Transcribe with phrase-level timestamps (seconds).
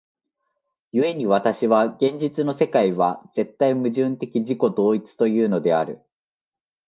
[0.93, 6.01] 故に私は現実の世界は絶対矛盾的自己同一というのである。